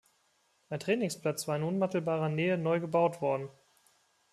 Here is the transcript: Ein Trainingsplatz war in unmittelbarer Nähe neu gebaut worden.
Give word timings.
Ein 0.69 0.79
Trainingsplatz 0.79 1.47
war 1.47 1.57
in 1.57 1.61
unmittelbarer 1.61 2.27
Nähe 2.29 2.57
neu 2.57 2.79
gebaut 2.79 3.21
worden. 3.21 3.51